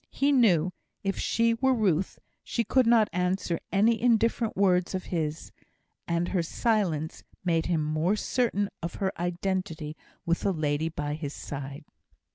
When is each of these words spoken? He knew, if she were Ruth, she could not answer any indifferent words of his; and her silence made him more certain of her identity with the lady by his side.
He 0.09 0.31
knew, 0.31 0.73
if 1.03 1.19
she 1.19 1.53
were 1.53 1.75
Ruth, 1.75 2.17
she 2.43 2.63
could 2.63 2.87
not 2.87 3.07
answer 3.13 3.59
any 3.71 4.01
indifferent 4.01 4.57
words 4.57 4.95
of 4.95 5.03
his; 5.13 5.51
and 6.07 6.29
her 6.29 6.41
silence 6.41 7.23
made 7.45 7.67
him 7.67 7.83
more 7.83 8.15
certain 8.15 8.69
of 8.81 8.95
her 8.95 9.11
identity 9.21 9.95
with 10.25 10.39
the 10.39 10.53
lady 10.53 10.89
by 10.89 11.13
his 11.13 11.35
side. 11.35 11.85